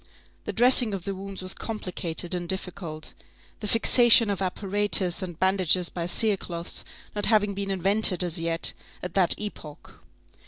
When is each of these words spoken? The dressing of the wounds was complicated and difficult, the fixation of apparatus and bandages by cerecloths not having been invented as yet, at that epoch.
The 0.45 0.51
dressing 0.51 0.95
of 0.95 1.03
the 1.05 1.13
wounds 1.13 1.43
was 1.43 1.53
complicated 1.53 2.33
and 2.33 2.49
difficult, 2.49 3.13
the 3.59 3.67
fixation 3.67 4.31
of 4.31 4.41
apparatus 4.41 5.21
and 5.21 5.37
bandages 5.39 5.89
by 5.89 6.07
cerecloths 6.07 6.83
not 7.13 7.27
having 7.27 7.53
been 7.53 7.69
invented 7.69 8.23
as 8.23 8.39
yet, 8.39 8.73
at 9.03 9.13
that 9.13 9.35
epoch. 9.37 9.99